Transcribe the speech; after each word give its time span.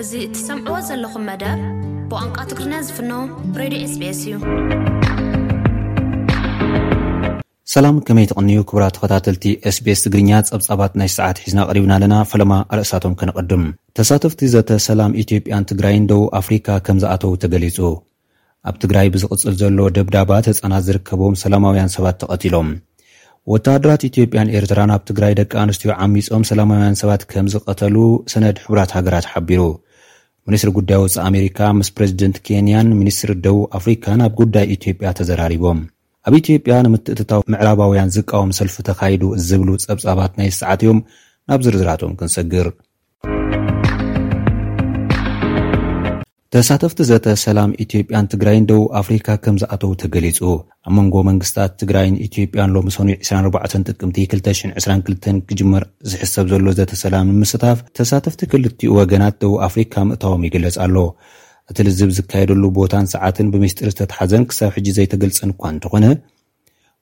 እዚ 0.00 0.12
እትሰምዕዎ 0.24 0.78
ዘለኹም 0.86 1.22
መደብ 1.28 1.58
ብዋንቃ 2.08 2.36
ትግርኛ 2.48 2.72
ዝፍኖ 2.86 3.12
ሬድዮ 3.60 3.78
ስስ 3.92 4.00
እዩ 4.24 4.32
ሰላም 7.74 7.96
ከመይ 8.06 8.26
ትቕንዩ 8.30 8.58
ክቡራ 8.70 8.84
ተኸታተልቲ 8.96 9.44
sbስ 9.76 9.98
ትግርኛ 10.06 10.30
ጸብጻባት 10.48 10.92
ናይ 11.02 11.08
ሰዓት 11.16 11.38
ሒዝና 11.44 11.60
ቐሪብና 11.70 11.92
ኣለና 11.96 12.14
ፈለማ 12.32 12.52
ርእሳቶም 12.78 13.14
ከነቐድም 13.22 13.64
ተሳተፍቲ 14.00 14.42
ዘተ 14.54 14.70
ሰላም 14.88 15.14
ኢትዮጵያን 15.22 15.68
ትግራይን 15.70 16.08
ደቡብ 16.10 16.28
ኣፍሪካ 16.40 16.68
ከም 16.88 17.00
ዝኣተዉ 17.04 17.30
ተገሊጹ 17.44 17.78
ኣብ 18.70 18.76
ትግራይ 18.82 19.08
ብዝቕጽል 19.14 19.56
ዘሎ 19.62 19.78
ደብዳባት 19.98 20.48
ህጻናት 20.52 20.86
ዝርከቦም 20.90 21.36
ሰላማውያን 21.44 21.92
ሰባት 21.96 22.18
ተቐቲሎም 22.24 22.70
ወተሃደራት 23.54 24.04
ኢትዮጵያን 24.10 24.52
ኤርትራን 24.58 24.92
ኣብ 24.98 25.02
ትግራይ 25.08 25.32
ደቂ 25.40 25.52
ኣንስትዮ 25.64 25.90
ዓሚፆም 26.04 26.44
ሰላማውያን 26.52 26.96
ሰባት 27.04 27.22
ከም 27.32 27.48
ዝቐተሉ 27.56 27.96
ሰነድ 28.34 28.56
ሕቡራት 28.66 28.92
ሃገራት 28.98 29.26
ሓቢሩ 29.32 29.60
ሚኒስትሪ 30.48 30.70
ጉዳይ 30.78 30.98
ውፃእ 31.02 31.22
ኣሜሪካ 31.28 31.60
ምስ 31.78 31.88
ፕሬዚደንት 31.96 32.36
ኬንያን 32.46 32.88
ሚኒስትሪ 33.00 33.32
ደቡብ 33.44 33.62
ኣፍሪካ 33.78 34.04
ናብ 34.20 34.32
ጉዳይ 34.40 34.66
ኢትዮጵያ 34.76 35.10
ተዘራሪቦም 35.18 35.78
ኣብ 36.28 36.34
ኢትዮጵያ 36.40 36.74
ንምትእትታዊ 36.86 37.40
ምዕራባውያን 37.54 38.12
ዝቃወሙ 38.16 38.50
ሰልፊ 38.60 38.76
ተካይዱ 38.88 39.24
ዝብሉ 39.48 39.68
ፀብፃባት 39.86 40.32
ናይ 40.40 40.50
ሰዓትዮም 40.60 41.00
ናብ 41.50 41.60
ዝርዝራቶም 41.66 42.14
ክንሰግር 42.20 42.68
ተሳተፍቲ 46.56 46.98
ዘተሰላም 47.08 47.70
ኢትዮጵያን 47.84 48.28
ትግራይን 48.32 48.66
ደቡብ 48.68 48.84
ኣፍሪካ 49.00 49.26
ከም 49.44 49.56
ዝኣተዉ 49.62 49.88
ተገሊጹ 50.02 50.38
ኣብ 50.86 50.92
መንጎ 50.98 51.14
መንግስትታት 51.28 51.72
ትግራይን 51.80 52.14
ኢትዮጵያን 52.26 52.72
ሎሚ 52.76 52.88
ሰኑ 52.94 53.08
24 53.30 53.84
ጥቅምቲ 53.92 54.18
2,22 54.36 55.42
ክጅመር 55.48 55.84
ዝሕሰብ 56.10 56.46
ዘሎ 56.52 56.70
ዘተሰላም 56.78 57.34
ምስታፍ 57.40 57.80
ተሳተፍቲ 57.98 58.40
ክልቲኡ 58.52 58.92
ወገናት 59.00 59.36
ደቡብ 59.42 59.58
ኣፍሪካ 59.68 59.92
ምእተዎም 60.10 60.44
ይግለጽ 60.48 60.76
ኣሎ 60.84 60.96
እቲልዝብ 61.72 62.08
ዝካየደሉ 62.18 62.62
ቦታን 62.78 63.08
ሰዓትን 63.14 63.50
ብሚስጢሪ 63.56 63.90
ዝተተሓዘን 63.94 64.46
ክሳብ 64.52 64.72
ሕጂ 64.76 64.88
ዘይተገልጸን 64.98 65.52
እኳ 65.56 65.62
እንተ 65.74 65.84
ኾነ 65.94 66.04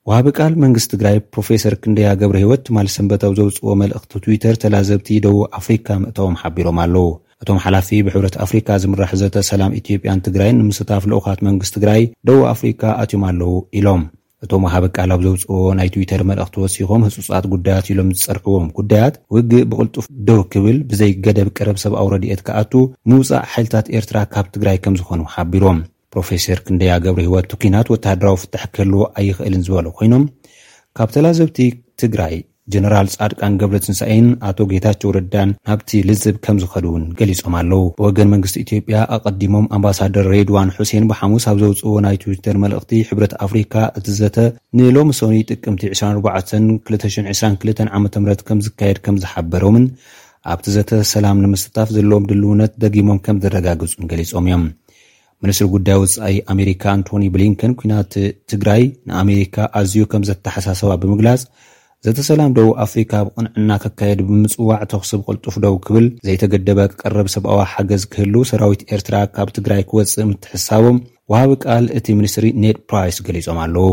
ወሃብ 0.09 0.27
ቃል 0.39 0.53
መንግስቲ 0.65 0.89
ትግራይ 0.95 1.17
ፕሮፌሰር 1.35 1.75
ክንደያ 1.85 2.09
ገብሪህይወት 2.23 2.63
ትማል 2.69 2.89
ሰንበታዊ 2.97 3.33
ዘውጽእዎ 3.41 3.71
መልእኽቲ 3.83 4.13
ትዊተር 4.25 4.57
ተላዘብቲ 4.65 5.07
ደቡብ 5.27 5.45
ኣፍሪካ 5.61 5.87
ምእተዎም 6.03 6.37
ሓቢሮም 6.43 6.81
ኣለዉ 6.85 7.05
እቶም 7.45 7.57
ሓላፊ 7.63 7.87
ብሕብረት 8.05 8.35
ኣፍሪካ 8.43 8.67
ዝምራሕዘተ 8.83 9.35
ሰላም 9.49 9.71
ኢትዮጵያን 9.79 10.21
ትግራይ 10.27 10.49
ንምስታፍ 10.59 11.03
ለኡኻት 11.11 11.39
መንግስትቲ 11.47 11.73
ትግራይ 11.77 12.01
ደቡብ 12.27 12.43
ኣፍሪካ 12.51 12.81
ኣትዮም 13.03 13.23
ኣለው 13.27 13.51
ኢሎም 13.79 14.03
እቶም 14.45 14.63
ሃበቃልኣብ 14.75 15.19
ዘውፅዎ 15.25 15.57
ናይ 15.79 15.89
ትዊተር 15.95 16.21
መልእኽቲ 16.29 16.55
ወሲኮም 16.63 17.03
ህጹጻት 17.07 17.45
ጉዳያት 17.53 17.85
ኢሎም 17.93 18.09
ዝጸርክዎም 18.17 18.65
ጉዳያት 18.79 19.15
ውግእ 19.35 19.67
ብቕልጡፍ 19.71 20.07
ደው 20.29 20.41
ክብል 20.55 20.77
ብዘይገደብ 20.89 21.49
ቀረብ 21.57 21.77
ሰብኣው 21.83 22.09
ረድኤት 22.15 22.41
ክኣቱ 22.47 22.73
ምውፃእ 23.11 23.45
ሓይልታት 23.53 23.87
ኤርትራ 23.99 24.17
ካብ 24.33 24.47
ትግራይ 24.57 24.77
ከም 24.85 24.97
ዝኾኑ 25.01 25.21
ሓቢሮም 25.35 25.79
ፕሮፌሰር 26.15 26.59
ክንደያ 26.65 26.91
ገብሪ 27.05 27.23
ሂይወት 27.29 27.47
ቲኩናት 27.53 27.87
ወታሃደራዊ 27.95 28.37
ፍታሕ 28.45 28.65
ከህልዎ 28.77 29.01
ኣይኽእልን 29.21 29.63
ዝበሎ 29.69 29.87
ኮይኖም 30.01 30.25
ካብ 30.99 31.09
ተላዘብቲ 31.17 31.59
ትግራይ 32.03 32.35
ጀነራል 32.73 33.07
ጻድቃን 33.13 33.55
ገብረትንሳኤን 33.61 34.27
ኣቶ 34.49 34.57
ጌታቸው 34.69 35.09
ረዳን 35.17 35.49
ናብቲ 35.67 35.89
ልዝብ 36.09 36.35
ከም 36.45 36.57
ዝኸዱ 36.61 36.85
እውን 36.91 37.03
ገሊፆም 37.19 37.55
ኣለው 37.59 37.81
ወገን 38.05 38.29
መንግስቲ 38.33 38.55
ኢትዮጵያ 38.65 38.99
ኣቐዲሞም 39.15 39.65
ኣምባሳደር 39.77 40.27
ሬድዋን 40.35 40.71
ሑሴን 40.77 41.05
ብሓሙስ 41.11 41.43
ኣብ 41.51 41.57
ዘውፅእዎ 41.63 41.93
ናይ 42.05 42.17
ትዊተር 42.21 42.57
መልእኽቲ 42.63 42.93
ሕብረት 43.09 43.33
ኣፍሪካ 43.47 43.73
እቲ 43.99 44.07
ዘተ 44.21 44.37
ንሎሚ 44.79 45.11
ሶኒ 45.19 45.37
ጥቅምቲ 45.49 45.83
24222 45.99 47.83
ዓ 47.97 47.99
ም 48.05 48.07
ከም 48.49 48.61
ዝካየድ 48.67 48.99
ከም 49.07 49.17
ዝሓበሮምን 49.25 49.85
ኣብቲ 50.53 50.65
ዘተ 50.77 50.91
ሰላም 51.13 51.37
ንምስታፍ 51.45 51.87
ዘለዎም 51.97 52.25
ድልውነት 52.31 52.73
ደጊሞም 52.85 53.19
ከም 53.27 53.37
ዘረጋግጹን 53.45 54.09
ገሊፆም 54.13 54.47
እዮም 54.49 54.65
ሚንስትሪ 55.43 55.67
ጉዳይ 55.75 55.95
ውፃኢ 56.01 56.35
ኣሜሪካ 56.55 56.83
ኣንቶኒ 56.95 57.23
ብሊንከን 57.35 57.71
ኩናት 57.79 58.13
ትግራይ 58.51 58.83
ንኣሜሪካ 59.11 59.55
ኣዝዩ 59.81 60.03
ከም 60.11 60.23
ዘተሓሳሰባ 60.31 60.91
ብምግላጽ 61.03 61.41
ዘተሰላምደው 62.05 62.67
ኣፍሪካ 62.83 63.11
ብቕንዕና 63.27 63.69
ከካየድ 63.83 64.19
ብምጽዋዕ 64.29 64.81
ተኽስብ 64.91 65.19
ቕልጡፍ 65.27 65.55
ደው 65.63 65.75
ክብል 65.85 66.05
ዘይተገደበ 66.25 66.79
ክቀረብ 66.91 67.27
ሰብኣዊ 67.33 67.59
ሓገዝ 67.71 68.03
ክህሉ 68.13 68.35
ሰራዊት 68.49 68.81
ኤርትራ 68.95 69.15
ካብ 69.35 69.49
ትግራይ 69.57 69.81
ክወፅእ 69.89 70.27
ምትሕሳቦም 70.31 70.97
ውሃቢ 71.33 71.53
ቃል 71.65 71.85
እቲ 71.97 72.05
ሚኒስትሪ 72.19 72.45
ኔድ 72.63 72.79
ፕራይስ 72.89 73.17
ገሊፆም 73.27 73.59
ኣለዉ 73.63 73.87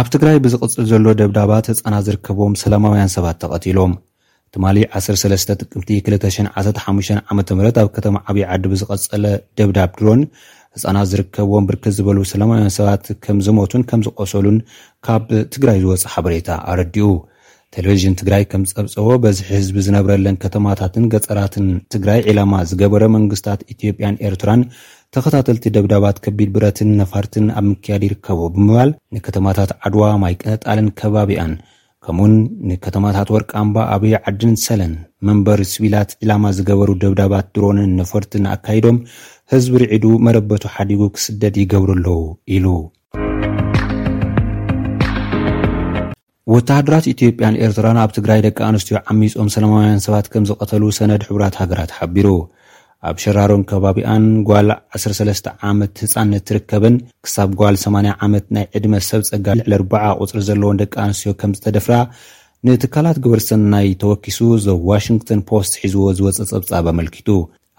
ኣብ 0.00 0.06
ትግራይ 0.16 0.36
ብዝቕጽል 0.46 0.84
ዘሎ 0.92 1.06
ደብዳባት 1.20 1.66
ህፃና 1.72 1.96
ዝርከቦም 2.08 2.56
ሰላማውያን 2.64 3.12
ሰባት 3.16 3.38
ተቐቲሎም 3.44 3.94
ትማ 4.56 4.64
103 4.82 5.54
ጥምቲ215 5.70 6.76
ዓ 6.84 6.90
ም 6.96 7.00
ኣብ 7.84 7.88
ከተማ 7.96 8.16
ዓብዪ 8.32 8.44
ዓዲ 8.56 8.64
ብዝቐጸለ 8.74 9.24
ደብዳብ 9.60 9.90
ድሮን 10.00 10.20
ህፃናት 10.76 11.06
ዝርከብዎም 11.10 11.66
ብርክት 11.68 11.94
ዝበሉ 11.96 12.18
ሰላማውያን 12.32 12.72
ሰባት 12.78 13.04
ከም 13.24 13.36
ዝሞቱን 13.46 13.82
ከም 13.90 14.00
ዝቆሰሉን 14.06 14.56
ካብ 15.06 15.26
ትግራይ 15.54 15.78
ዝወፅ 15.84 16.02
ሓበሬታ 16.14 16.48
ኣረዲኡ 16.72 17.08
ቴሌቭዥን 17.76 18.14
ትግራይ 18.20 18.42
ከም 18.50 18.62
ዝፀብፀቦ 18.70 19.06
በዝሒ 19.22 19.46
ህዝቢ 19.58 19.76
ዝነብረለን 19.86 20.36
ከተማታትን 20.42 21.04
ገፀራትን 21.12 21.66
ትግራይ 21.94 22.20
ዕላማ 22.32 22.52
ዝገበረ 22.70 23.04
መንግስታት 23.16 23.62
ኢትዮጵያን 23.74 24.18
ኤርትራን 24.28 24.60
ተኸታተልቲ 25.16 25.64
ደብዳባት 25.76 26.16
ከቢድ 26.24 26.50
ብረትን 26.56 26.88
ነፋርትን 27.02 27.44
ኣብ 27.58 27.64
ምክያድ 27.72 28.02
ይርከቡ 28.06 28.40
ብምባል 28.54 28.90
ንከተማታት 29.16 29.72
ዓድዋ 29.86 30.04
ማይቅ 30.24 30.40
ነጣልን 30.52 30.88
ከባቢኣን 31.00 31.52
ከምኡውን 32.06 32.32
ንከተማታት 32.70 33.28
ወርቃኣምባ 33.34 33.76
ኣብይ 33.92 34.14
ዓድን 34.28 34.54
ሰለን 34.64 34.92
መንበሪ 35.26 35.60
ስቢላት 35.74 36.10
ዕላማ 36.24 36.46
ዝገበሩ 36.56 36.88
ደብዳባት 37.02 37.46
ድሮንን 37.56 37.92
ነፈርትን 38.00 38.48
ኣካይዶም 38.54 38.96
ህዝቢ 39.52 39.72
ርዒዱ 39.80 40.04
መረበቱ 40.26 40.62
ሓዲጉ 40.74 41.00
ክስደድ 41.14 41.56
ይገብሩ 41.60 41.88
ኣለዉ 41.94 42.06
ኢሉ 42.56 42.66
ወተሃድራት 46.52 47.06
ኢትዮጵያን 47.12 47.58
ኤርትራን 47.64 47.98
ኣብ 48.02 48.10
ትግራይ 48.18 48.38
ደቂ 48.46 48.58
ኣንስትዮ 48.68 48.96
ዓሚፆም 49.12 49.48
ሰለማውያን 49.54 50.00
ሰባት 50.06 50.26
ከም 50.34 50.44
ዝቐተሉ 50.50 50.82
ሰነድ 50.98 51.22
ሕቡራት 51.28 51.54
ሃገራት 51.62 51.90
ሓቢሩ 51.98 52.28
ኣብ 53.08 53.16
ሸራሮን 53.24 53.64
ከባቢኣን 53.72 54.24
ጓል 54.50 54.70
13 55.00 55.50
ዓመት 55.70 55.92
ህፃነት 56.04 56.44
ትርከበን 56.50 56.96
ክሳብ 57.26 57.50
ጓል 57.62 57.76
80 57.84 58.14
ዓመት 58.26 58.46
ናይ 58.58 58.66
ዕድመ 58.80 58.94
ሰብ 59.10 59.24
ጸጋልዕልር0 59.30 60.14
ቝፅሪ 60.22 60.40
ዘለዎን 60.48 60.80
ደቂ 60.82 60.94
ኣንስትዮ 61.06 61.34
ከም 61.42 61.52
ዝተደፍራ 61.58 61.98
ንትካላት 62.66 63.20
ግበር 63.26 63.42
ሰናይ 63.50 63.88
ተወኪሱ 64.04 64.40
ዞ 64.66 64.78
ዋሽንግቶን 64.92 65.40
ፖስት 65.50 65.74
ሒዝዎ 65.84 66.04
ዝወፀ 66.20 66.38
ጸብጻብ 66.52 66.84
ኣመልኪቱ 66.94 67.28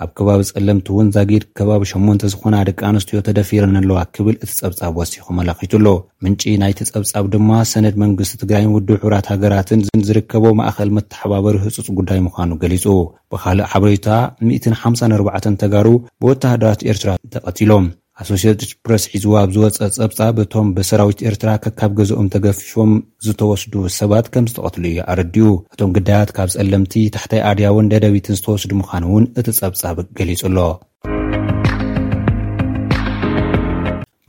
ኣብ 0.03 0.09
ከባቢ 0.17 0.39
ጸለምቲ 0.47 0.87
እውን 0.93 1.07
ዛጊድ 1.15 1.43
ከባቢ 1.57 1.83
8ንተ 1.91 2.23
ዝኾና 2.31 2.55
ደቂ 2.69 2.79
ኣንስትዮ 2.89 3.19
ተደፊረን 3.27 3.75
ኣለዋ 3.81 3.99
ክብል 4.15 4.35
እቲ 4.43 4.49
ጸብጻብ 4.59 4.95
ወሲኹ 4.99 5.27
መላኪቱኣሎ 5.37 5.87
ምንጪ 6.25 6.41
ናይቲ 6.63 6.79
ጸብጻብ 6.91 7.27
ድማ 7.33 7.51
ሰነድ 7.71 7.95
መንግስቲ 8.03 8.35
ትግራይን 8.43 8.73
ውድብ 8.75 8.99
ሕብራት 9.03 9.29
ሃገራትን 9.33 9.85
ዝርከቦ 10.07 10.45
ማእኸል 10.61 10.91
መተሓባበሪ 10.97 11.55
ህፁፅ 11.65 11.89
ጉዳይ 11.99 12.21
ምዃኑ 12.27 12.51
ገሊጹ 12.63 12.85
ብካልእ 13.33 13.69
ሓበሬታ 13.73 14.09
154 14.53 15.49
ተጋሩ 15.65 15.87
ብወተሃደራት 16.23 16.83
ኤርትራ 16.93 17.09
ተቐቲሎም 17.35 17.87
ኣሶሴትት 18.23 18.69
ፕረስ 18.83 19.03
ሒዝዎ 19.13 19.33
ኣብ 19.41 19.49
ዝወፀ 19.55 19.87
ፀብጻብ 19.95 20.35
እቶም 20.43 20.67
ብሰራዊት 20.75 21.19
ኤርትራ 21.29 21.49
ከካብ 21.63 21.91
ገዝኦም 21.97 22.27
ተገፊፎም 22.33 22.91
ዝተወስዱ 23.25 23.73
ሰባት 23.99 24.25
ከም 24.33 24.45
ዝተቐትሉ 24.51 24.83
እዩ 24.91 24.99
ኣረዲኡ 25.13 25.47
እቶም 25.73 25.91
ግዳያት 25.97 26.29
ካብ 26.37 26.49
ጸለምቲ 26.53 26.93
ታሕታይ 27.15 27.41
ኣድያውን 27.49 27.89
ደደቢትን 27.93 28.37
ዝተወስዱ 28.39 28.71
ምዃኑ 28.81 29.03
እውን 29.11 29.25
እቲ 29.39 29.47
ጸብጻብ 29.59 29.97
ገሊጹ 30.19 30.41
ኣሎ 30.49 30.57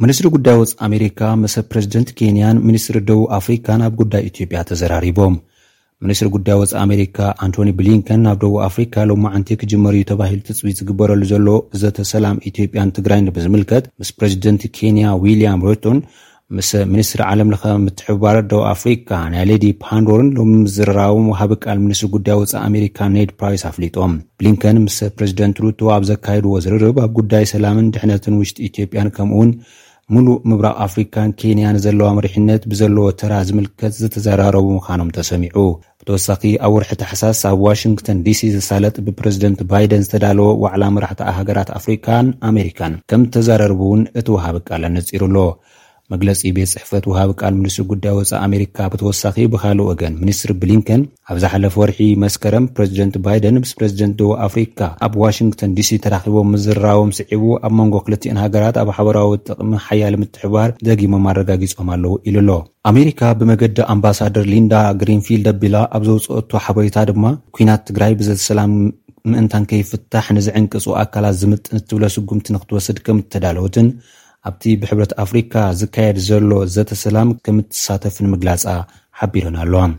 ሚኒስትሪ 0.05 0.27
ጉዳይ 0.37 0.57
ወፅ 0.63 0.73
ኣሜሪካ 0.87 1.21
መሰብ 1.43 1.65
ፕሬዚደንት 1.75 2.09
ኬንያን 2.21 2.57
ሚኒስትሪ 2.71 2.99
ደቡብ 3.11 3.25
ኣፍሪካን 3.39 3.85
ኣብ 3.91 3.95
ጉዳይ 4.03 4.25
ኢትዮጵያ 4.33 4.59
ተዘራሪቦም 4.71 5.37
ሚኒስትሪ 6.05 6.29
ጉዳይ 6.35 6.57
ወፃ 6.61 6.73
ኣሜሪካ 6.87 7.19
ኣንቶኒ 7.45 7.69
ብሊንከን 7.77 8.21
ናብ 8.25 8.37
ደቡብ 8.41 8.57
ኣፍሪካ 8.69 8.95
ሎም 9.09 9.21
ማዓንቲ 9.25 9.49
ክጅመሪዩ 9.61 10.03
ተባሂሉ 10.11 10.41
ትፅቢት 10.49 10.77
ዝግበረሉ 10.81 11.23
ዘሎ 11.31 11.47
እዘተ 11.75 11.99
ሰላም 12.13 12.41
ኢትዮጵያን 12.51 12.93
ትግራይ 12.97 13.21
ብዝምልከት 13.37 13.85
ምስ 14.01 14.11
ፕረዚደንት 14.19 14.63
ኬንያ 14.79 15.07
ዊልያም 15.23 15.63
ሮቶን 15.69 16.01
ምስ 16.59 16.69
ሚኒስትሪ 16.91 17.23
ዓለምለከ 17.29 17.65
ምትሕባር 17.85 18.37
ደቡ 18.51 18.61
ኣፍሪካ 18.75 19.11
ናይ 19.35 19.47
ሌዲ 19.53 19.65
ፓንዶርን 19.85 20.29
ሎሚ 20.39 20.53
ምዝረራቦም 20.67 21.27
ውሃቢ 21.33 21.55
ቃል 21.65 21.81
ሚኒስትሪ 21.87 22.11
ጉዳይ 22.19 22.37
ወፃ 22.43 22.55
ኣሜሪካ 22.69 22.99
ነድ 23.17 23.33
ፕራይስ 23.41 23.65
ኣፍሊጦም 23.71 24.13
ብሊንከን 24.41 24.79
ምስ 24.87 24.99
ፕሬዚደንት 25.17 25.57
ሩቱ 25.67 25.81
ኣብ 25.97 26.05
ዘካየድዎ 26.11 26.53
ዝርርብ 26.67 26.99
ኣብ 27.07 27.13
ጉዳይ 27.21 27.47
ሰላምን 27.55 27.91
ድሕነትን 27.97 28.39
ውሽጢ 28.43 28.59
ኢትዮጵያን 28.71 29.13
ከምኡውን 29.19 29.51
ሙሉእ 30.15 30.35
ምብራቅ 30.49 30.75
ኣፍሪካን 30.85 31.31
ኬንያ 31.39 31.69
ንዘለዋ 31.77 32.09
መርሕነት 32.17 32.63
ብዘለዎ 32.71 33.05
ተራ 33.21 33.33
ዝምልከት 33.47 33.93
ዝተዘራረቡ 34.01 34.67
ምዃኖም 34.75 35.09
ተሰሚዑ 35.17 35.57
ብተወሳኺ 36.01 36.43
ኣብ 36.67 36.73
ውርሒ 36.75 36.91
ተሓሳስ 37.01 37.41
ኣብ 37.51 37.59
ዋሽንግተን 37.67 38.19
ዲሲ 38.27 38.41
ዝሳለጥ 38.57 38.95
ብፕረዚደንት 39.07 39.61
ባይደን 39.73 40.05
ዝተዳለወ 40.09 40.49
ዋዕላ 40.65 40.83
መራሕትኣ 40.99 41.29
ሃገራት 41.39 41.73
ኣፍሪካን 41.81 42.29
ኣሜሪካን 42.51 42.95
ከም 43.13 43.25
ተዘረርቡ 43.37 43.81
እውን 43.89 44.05
እቲውሃበ 44.21 44.57
ቃልን 44.69 44.95
ነፂሩ 44.99 45.23
ኣሎ 45.31 45.37
መግለፂ 46.13 46.41
ቤት 46.57 46.71
ፅሕፈት 46.75 47.05
ውሃብ 47.11 47.31
ቃል 47.41 47.55
ሚኒስትሪ 47.61 47.85
ጉዳይ 47.93 48.13
ወፃኢ 48.19 48.39
ኣሜሪካ 48.47 48.77
ብተወሳኺ 48.93 49.37
ብካሊእ 49.53 49.87
ወገን 49.91 50.13
ሚኒስትሪ 50.23 50.51
ብሊንከን 50.63 51.01
ኣብ 51.33 51.37
ዝሓለፈ 51.43 51.75
ወርሒ 51.83 52.01
መስከረን 52.25 52.67
ፕረዚደንት 52.77 53.15
ባይደን 53.25 53.57
ምስ 53.63 53.73
ፕረዚደንት 53.79 54.15
ዶብ 54.21 54.31
ኣፍሪካ 54.47 54.81
ኣብ 55.07 55.15
ዋሽንግተን 55.23 55.73
ዲሲ 55.79 55.91
ተራኪቦም 56.05 56.51
ምዝርራቦም 56.55 57.11
ስዒቡ 57.19 57.45
ኣብ 57.69 57.73
መንጎ 57.81 57.95
ክልትአን 58.09 58.39
ሃገራት 58.45 58.77
ኣብ 58.83 58.91
ሓበራዊ 58.99 59.33
ጥቅሚ 59.49 59.73
ሓያል 59.87 60.17
ምትሕባር 60.23 60.71
ዘጊሞም 60.89 61.27
ኣረጋጊፆም 61.33 61.91
ኣለው 61.97 62.15
ኢሉ 62.29 62.37
ኣሎ 62.45 62.51
ኣሜሪካ 62.93 63.21
ብመገዲ 63.41 63.79
ኣምባሳደር 63.95 64.47
ሊንዳ 64.53 64.75
ግሪንፊልድ 65.03 65.49
ኣቢላ 65.55 65.77
ኣብ 65.99 66.03
ዘውፅአቱ 66.11 66.51
ሓበሬታ 66.67 66.99
ድማ 67.11 67.25
ኩናት 67.59 67.83
ትግራይ 67.89 68.13
ብዘተሰላም 68.21 68.75
ምእንታን 69.31 69.65
ከይፍታሕ 69.71 70.27
ንዝዕንቅፁ 70.37 70.85
ኣካላት 71.03 71.35
ዝምጥን 71.41 71.79
ትብለ 71.89 72.05
ስጉምቲ 72.17 72.47
ንክትወስድ 72.57 72.99
ከም 73.07 73.19
ተዳለወትን 73.35 73.87
ኣብቲ 74.49 74.65
ብሕብረት 74.81 75.13
ኣፍሪካ 75.25 75.55
ዝካየድ 75.81 76.19
ዘሎ 76.29 76.51
ዘተሰላም 76.75 77.29
ከም 77.45 77.57
እትሳተፍንምግላፃ 77.63 78.65
ሓቢሮን 79.19 79.57
ኣለዋም 79.63 79.93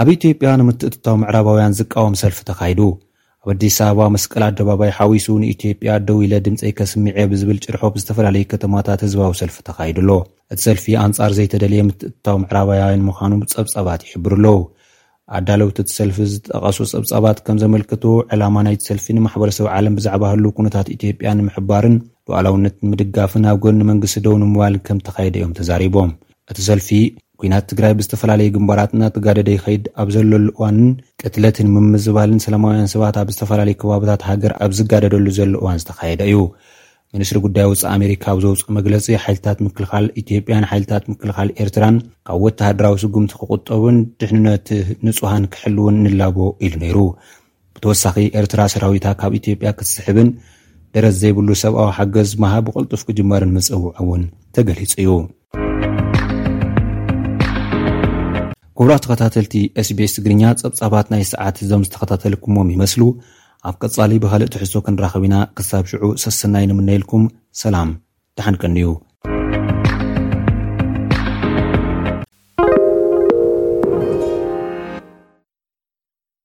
ኣብ 0.00 0.08
ኢትዮጵያ 0.16 0.48
ንምትእትታዊ 0.60 1.16
ምዕራባውያን 1.20 1.76
ዝቃወም 1.80 2.14
ሰልፊ 2.22 2.38
ተኻይዱ 2.48 2.80
ኣብ 3.44 3.48
ኣዲስ 3.54 3.76
ኣበባ 3.86 4.04
መስቀል 4.14 4.44
ኣደባባይ 4.48 4.90
ሓዊሱ 4.98 5.26
ንኢትዮጵያ 5.42 5.90
ደው 6.08 6.18
ኢለ 6.26 6.34
ድምፀይ 6.46 6.72
ከስምዐ 6.78 7.16
ብዝብል 7.32 7.58
ጭርሖ 7.64 7.82
ዝተፈላለዩ 8.02 8.44
ከተማታት 8.52 9.00
ህዝባዊ 9.06 9.32
ሰልፊ 9.42 9.56
ተኻይዱኣሎ 9.68 10.10
እቲ 10.52 10.58
ሰልፊ 10.66 10.84
ኣንጻር 11.04 11.32
ዘይተደልየ 11.38 11.84
ምትእትታዊ 11.90 12.36
ምዕራባያያን 12.44 13.04
ምዃኑ 13.10 13.32
ጸብጸባት 13.54 14.02
ይሕብርኣለዉ 14.08 14.56
ኣዳለውቲ 15.36 15.78
ቲ 15.86 15.90
ሰልፊ 15.98 16.16
ዝጠቐሱ 16.32 16.76
ፀብጻባት 16.92 17.38
ከም 17.46 17.56
ዘመልክቶ 17.62 18.04
ዕላማ 18.34 18.56
ናይቲ 18.66 18.80
ሰልፊ 18.90 19.06
ንማሕበረሰብ 19.16 19.66
ዓለም 19.76 19.94
ብዛዕባ 19.98 20.22
ህሉ 20.32 20.44
ኩነታት 20.58 20.86
ኢትዮጵያ 20.96 21.30
ንምሕባርን 21.38 21.96
ለዋዕላውነት 22.30 22.76
ምድጋፍን 22.90 23.44
ኣብ 23.50 23.58
ጎ 23.64 23.72
ንመንግስት 23.80 24.16
ደው 24.26 24.34
ንምባልን 24.42 24.82
ከም 24.86 24.98
ተካየደ 25.08 25.36
እዮም 25.40 25.52
ተዛሪቦም 25.58 26.10
እቲ 26.52 26.58
ሰልፊ 26.70 26.88
ኩናት 27.42 27.64
ትግራይ 27.70 27.92
ብዝተፈላለየ 27.98 28.52
ግንባራት 28.56 28.90
እናትጋደደ 28.96 29.48
ይኸይድ 29.56 29.84
ኣብ 30.02 30.08
ዘለሉ 30.14 30.46
እዋንን 30.54 30.88
ቅትለትንምምዝባልን 31.22 32.42
ሰላማውያን 32.46 32.90
ሰባት 32.94 33.16
ኣብ 33.22 33.28
ዝተፈላለዩ 33.34 33.76
ከባብታት 33.82 34.24
ሃገር 34.30 34.52
ኣብ 34.66 34.72
ዝጋደደሉ 34.78 35.26
ዘሎ 35.38 35.52
እዋን 35.62 35.78
ዝተካየደ 35.82 36.22
እዩ 36.30 36.38
ሚኒስትሪ 37.14 37.38
ጉዳይ 37.44 37.64
ውፃእ 37.68 37.88
ኣሜሪካ 37.96 38.24
ኣብዘውፅእ 38.32 38.66
መግለፂ 38.78 39.06
ሓይልታት 39.24 39.58
ምክልኻል 39.66 40.06
ኢትዮጵያን 40.22 40.66
ሓይልታት 40.70 41.04
ምክልኻል 41.12 41.48
ኤርትራን 41.62 41.96
ካብ 42.28 42.40
ወታሃድራዊ 42.46 42.94
ስጉምቲ 43.02 43.32
ክቁጠቡን 43.40 43.96
ድሕንነት 44.22 44.66
ንፁሃን 45.06 45.44
ክሕልውን 45.52 45.94
ንላቦ 46.06 46.36
ኢሉ 46.66 46.74
ነይሩ 46.82 46.98
ብተወሳኺ 47.76 48.16
ኤርትራ 48.40 48.60
ሰራዊታ 48.74 49.06
ካብ 49.22 49.32
ኢትዮጵያ 49.40 49.70
ክትስሕብን 49.78 50.28
ደረስ 50.96 51.14
ዘይብሉ 51.22 51.48
ሰብኣዊ 51.62 51.88
ሓገዝ 52.00 52.30
መሃ 52.44 52.52
ብቅልጡፍ 52.66 53.02
ክጅመርን 53.10 53.54
ምፅውዑ 53.56 53.88
እውን 54.04 54.22
ተገሊፁ 54.58 54.92
እዩ 55.02 55.10
ጉቡራ 58.80 58.92
ተኸታተልቲ 59.06 59.54
sቤስ 59.90 60.12
ትግርኛ 60.18 60.44
ፀብፃባት 60.62 61.06
ናይ 61.14 61.24
ሰዓት 61.32 61.56
ዞም 61.72 61.82
ዝተኸታተልኩሞም 61.88 62.70
ይመስሉ 62.76 63.02
ኣብ 63.68 63.76
ቀጻሊ 63.82 64.12
ብካልእ 64.22 64.50
ትሕሶ 64.54 64.72
ክንራኸቢና 64.86 65.34
ክሳብ 65.56 65.84
ሽዑ 65.90 66.02
ሰስናይ 66.24 66.64
ንምነኢልኩም 66.70 67.24
ሰላም 67.64 67.90
ተሓንቀኒዩ 68.38 68.90